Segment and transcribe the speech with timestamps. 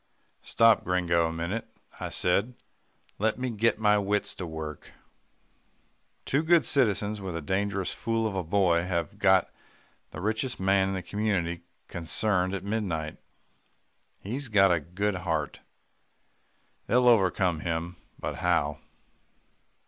[0.41, 1.67] "Stop, Gringo, a minute,"
[1.99, 2.55] I said.
[3.19, 4.93] "Let me get my wits to work.
[6.25, 9.51] Two good citizens with a dangerous fool of a boy have got
[10.09, 13.17] the richest man in the community cornered at midnight.
[14.19, 15.59] He's got a good heart.
[16.87, 18.79] They'll overcome him, but how?